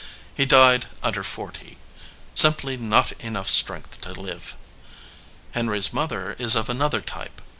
[0.33, 1.77] He died under forty,
[2.33, 4.55] simply not enough strength to live.
[5.51, 7.39] Henry s mother is of another type.